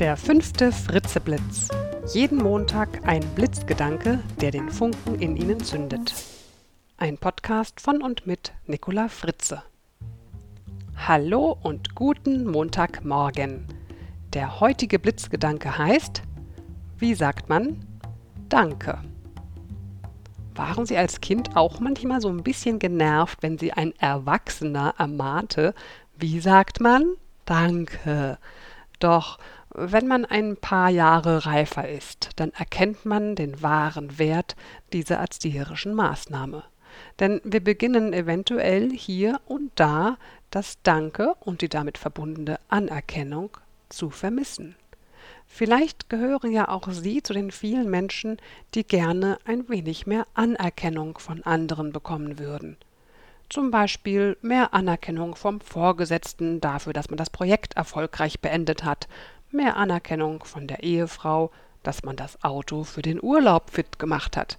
[0.00, 1.68] Der fünfte Fritzeblitz.
[2.12, 6.12] Jeden Montag ein Blitzgedanke, der den Funken in Ihnen zündet.
[6.96, 9.62] Ein Podcast von und mit Nicola Fritze.
[10.96, 13.68] Hallo und guten Montagmorgen.
[14.32, 16.22] Der heutige Blitzgedanke heißt,
[16.98, 17.86] wie sagt man,
[18.48, 18.98] Danke.
[20.56, 25.72] Waren Sie als Kind auch manchmal so ein bisschen genervt, wenn Sie ein Erwachsener ermahnte,
[26.18, 27.04] wie sagt man?
[27.44, 28.38] Danke.
[28.98, 29.38] Doch
[29.74, 34.54] wenn man ein paar Jahre reifer ist, dann erkennt man den wahren Wert
[34.92, 36.62] dieser erzieherischen Maßnahme.
[37.18, 40.16] Denn wir beginnen eventuell hier und da
[40.50, 43.56] das Danke und die damit verbundene Anerkennung
[43.88, 44.76] zu vermissen.
[45.46, 48.38] Vielleicht gehören ja auch Sie zu den vielen Menschen,
[48.74, 52.76] die gerne ein wenig mehr Anerkennung von anderen bekommen würden.
[53.50, 59.06] Zum Beispiel mehr Anerkennung vom Vorgesetzten dafür, dass man das Projekt erfolgreich beendet hat,
[59.54, 61.50] mehr Anerkennung von der Ehefrau,
[61.82, 64.58] dass man das Auto für den Urlaub fit gemacht hat,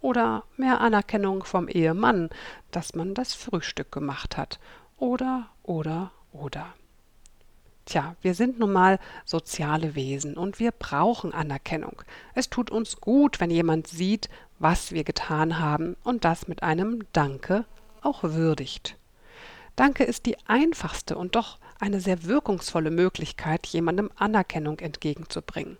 [0.00, 2.30] oder mehr Anerkennung vom Ehemann,
[2.70, 4.58] dass man das Frühstück gemacht hat,
[4.96, 6.74] oder, oder, oder.
[7.84, 12.02] Tja, wir sind nun mal soziale Wesen und wir brauchen Anerkennung.
[12.34, 17.04] Es tut uns gut, wenn jemand sieht, was wir getan haben und das mit einem
[17.12, 17.64] Danke
[18.02, 18.96] auch würdigt.
[19.76, 25.78] Danke ist die einfachste und doch eine sehr wirkungsvolle Möglichkeit, jemandem Anerkennung entgegenzubringen.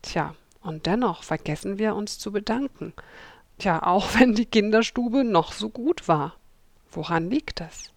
[0.00, 2.92] Tja, und dennoch vergessen wir uns zu bedanken.
[3.58, 6.36] Tja, auch wenn die Kinderstube noch so gut war.
[6.90, 7.90] Woran liegt das?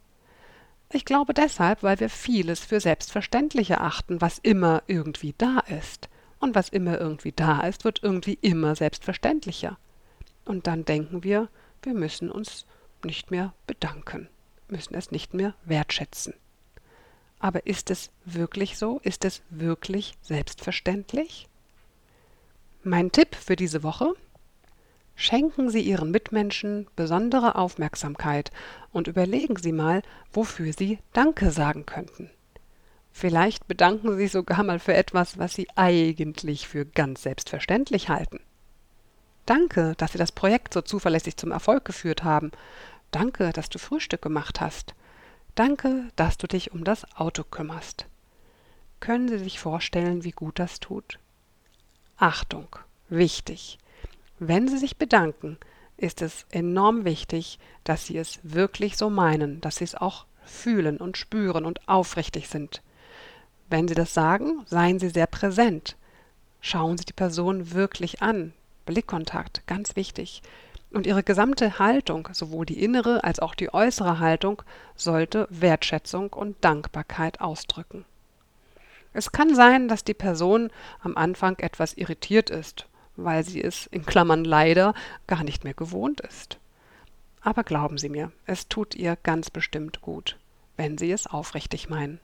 [0.92, 6.10] Ich glaube deshalb, weil wir vieles für selbstverständlich erachten, was immer irgendwie da ist.
[6.40, 9.78] Und was immer irgendwie da ist, wird irgendwie immer selbstverständlicher.
[10.46, 11.50] Und dann denken wir,
[11.82, 12.66] wir müssen uns
[13.04, 14.30] nicht mehr bedanken,
[14.68, 16.34] müssen es nicht mehr wertschätzen.
[17.40, 19.00] Aber ist es wirklich so?
[19.04, 21.48] Ist es wirklich selbstverständlich?
[22.84, 24.14] Mein Tipp für diese Woche
[25.16, 28.52] Schenken Sie Ihren Mitmenschen besondere Aufmerksamkeit
[28.92, 30.02] und überlegen Sie mal,
[30.34, 32.30] wofür Sie Danke sagen könnten.
[33.14, 38.42] Vielleicht bedanken Sie sich sogar mal für etwas, was Sie eigentlich für ganz selbstverständlich halten.
[39.46, 42.52] Danke, dass Sie das Projekt so zuverlässig zum Erfolg geführt haben.
[43.12, 44.96] Danke, dass du Frühstück gemacht hast.
[45.56, 48.08] Danke, dass du dich um das Auto kümmerst.
[49.00, 51.18] Können Sie sich vorstellen, wie gut das tut?
[52.18, 52.68] Achtung,
[53.08, 53.80] wichtig.
[54.38, 55.58] Wenn Sie sich bedanken,
[55.96, 60.98] ist es enorm wichtig, dass Sie es wirklich so meinen, dass Sie es auch fühlen
[60.98, 62.82] und spüren und aufrichtig sind.
[63.70, 65.96] Wenn Sie das sagen, seien Sie sehr präsent.
[66.60, 68.54] Schauen Sie die Person wirklich an.
[68.86, 70.42] Blickkontakt, ganz wichtig.
[70.96, 74.64] Und Ihre gesamte Haltung, sowohl die innere als auch die äußere Haltung,
[74.96, 78.06] sollte Wertschätzung und Dankbarkeit ausdrücken.
[79.14, 84.06] Es kann sein, dass die Person am Anfang etwas irritiert ist weil sie es in
[84.06, 84.94] Klammern leider
[85.28, 86.58] gar nicht mehr gewohnt ist.
[87.42, 90.38] Aber glauben Sie mir, es tut ihr ganz bestimmt gut,
[90.78, 92.20] wenn Sie es aufrichtig meinen.